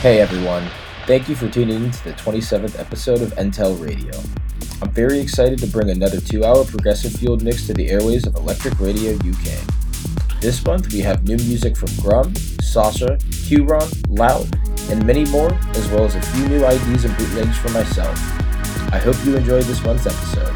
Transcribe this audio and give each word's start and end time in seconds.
Hey 0.00 0.18
everyone, 0.22 0.66
thank 1.06 1.28
you 1.28 1.36
for 1.36 1.46
tuning 1.46 1.84
in 1.84 1.90
to 1.90 2.04
the 2.04 2.12
27th 2.14 2.80
episode 2.80 3.20
of 3.20 3.34
Entel 3.34 3.78
Radio. 3.78 4.18
I'm 4.80 4.90
very 4.92 5.18
excited 5.18 5.58
to 5.58 5.66
bring 5.66 5.90
another 5.90 6.22
two 6.22 6.42
hour 6.42 6.64
progressive 6.64 7.12
fueled 7.12 7.42
mix 7.42 7.66
to 7.66 7.74
the 7.74 7.90
airways 7.90 8.26
of 8.26 8.34
Electric 8.34 8.80
Radio 8.80 9.12
UK. 9.16 10.40
This 10.40 10.64
month 10.64 10.90
we 10.90 11.00
have 11.00 11.28
new 11.28 11.36
music 11.36 11.76
from 11.76 11.90
Grum, 12.00 12.34
Sasha, 12.62 13.18
Huron, 13.30 13.86
Loud, 14.08 14.48
and 14.88 15.04
many 15.04 15.26
more, 15.26 15.52
as 15.74 15.86
well 15.90 16.06
as 16.06 16.14
a 16.14 16.22
few 16.22 16.48
new 16.48 16.64
IDs 16.64 17.04
and 17.04 17.14
bootlegs 17.18 17.58
for 17.58 17.68
myself. 17.68 18.18
I 18.94 18.98
hope 19.04 19.22
you 19.26 19.36
enjoyed 19.36 19.64
this 19.64 19.84
month's 19.84 20.06
episode. 20.06 20.49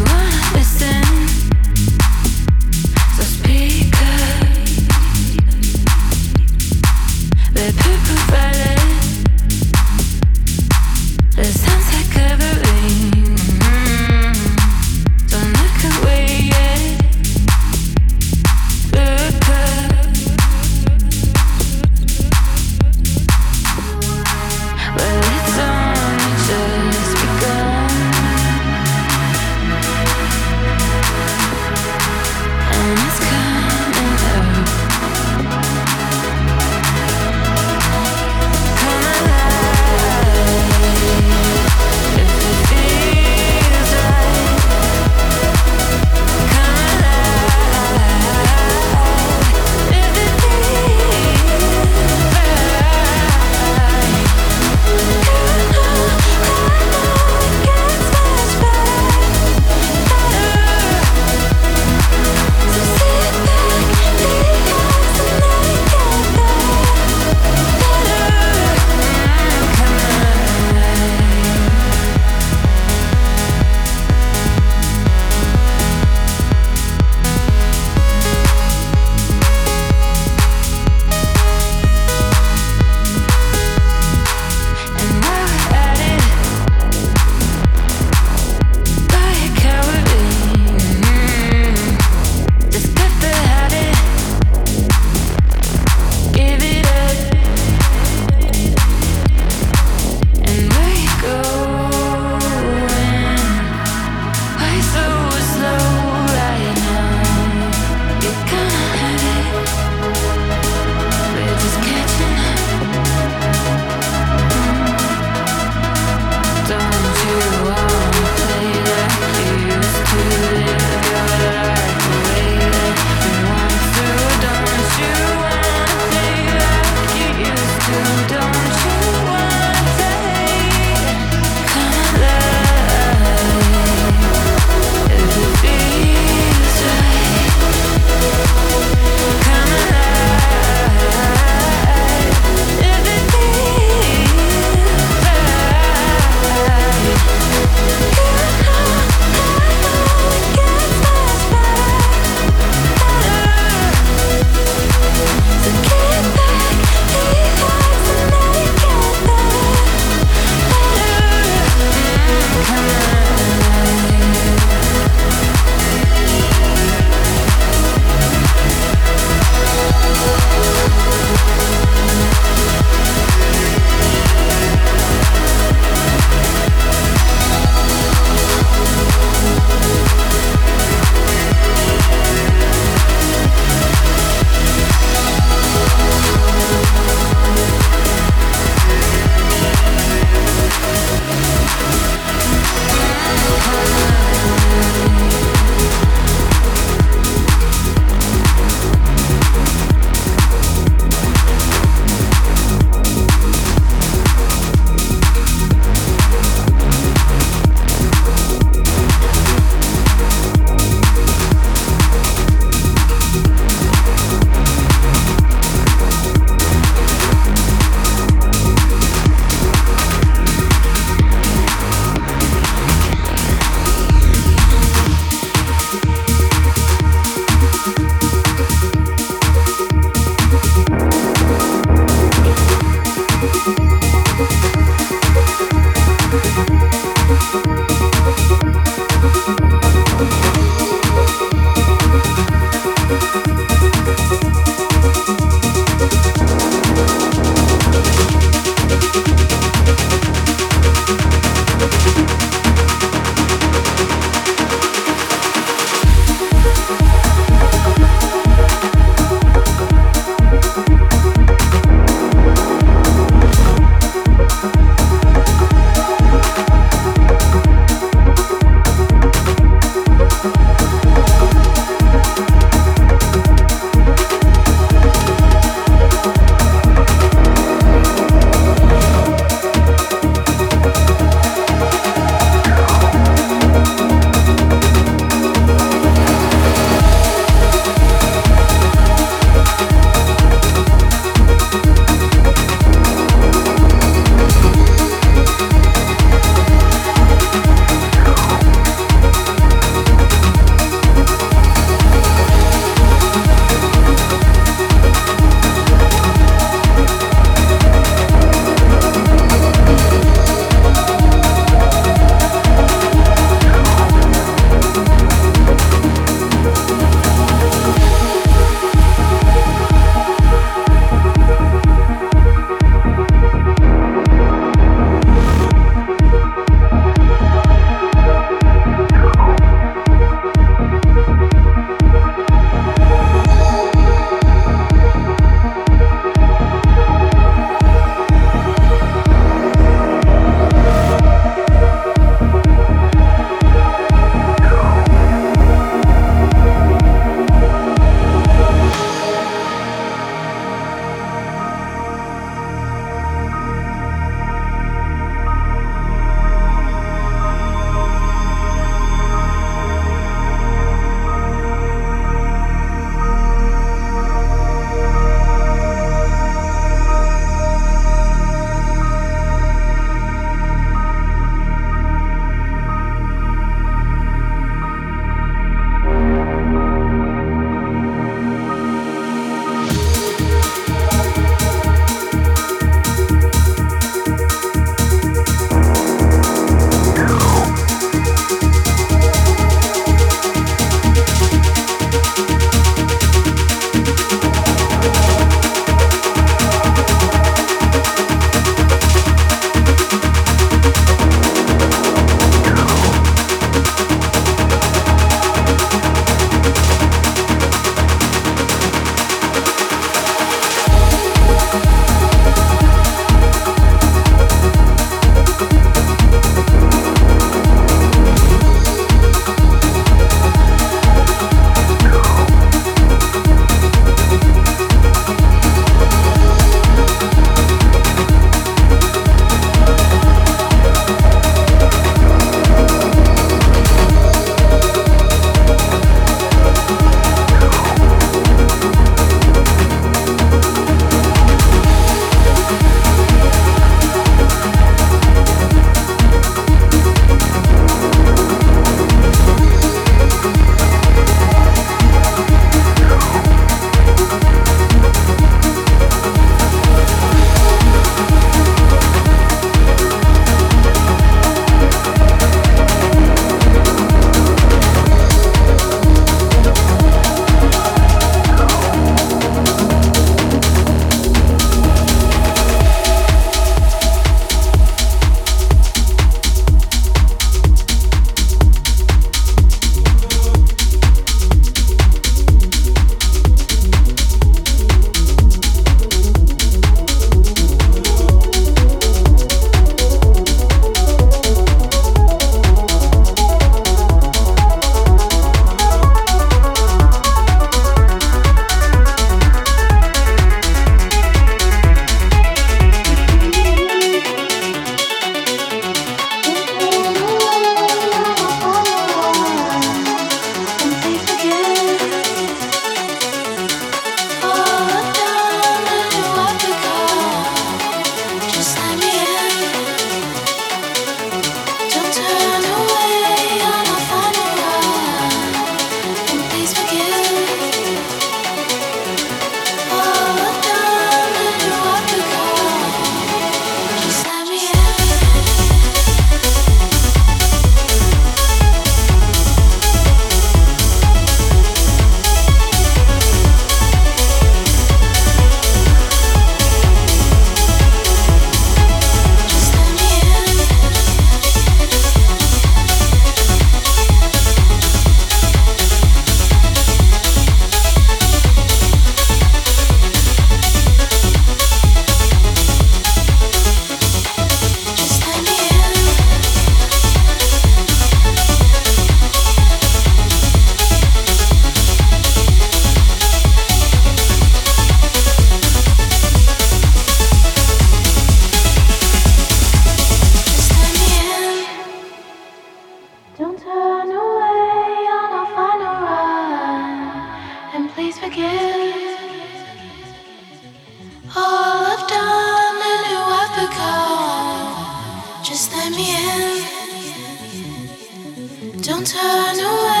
Don't 598.81 599.05
turn 599.05 599.59
away. 599.59 600.00